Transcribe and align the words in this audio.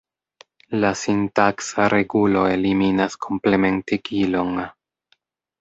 La 0.83 0.89
sintaksa 1.01 1.85
regulo 1.93 2.45
eliminas 2.55 3.19
komplementigilon. 3.27 4.65